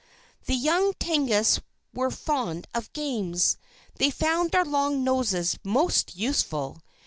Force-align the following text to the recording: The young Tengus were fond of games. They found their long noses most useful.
The 0.47 0.55
young 0.55 0.95
Tengus 0.95 1.59
were 1.93 2.09
fond 2.09 2.67
of 2.73 2.91
games. 2.91 3.57
They 3.97 4.09
found 4.09 4.49
their 4.49 4.65
long 4.65 5.03
noses 5.03 5.59
most 5.63 6.15
useful. 6.15 6.81